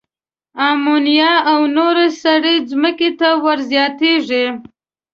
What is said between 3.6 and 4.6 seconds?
زیاتیږي.